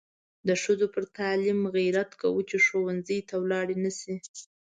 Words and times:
د 0.47 0.49
ښځو 0.63 0.85
پر 0.93 1.03
تعلیم 1.17 1.59
غیرت 1.77 2.09
کوو 2.21 2.41
چې 2.49 2.57
ښوونځي 2.65 3.19
ته 3.29 3.35
ولاړې 3.43 3.75
نشي. 3.85 4.15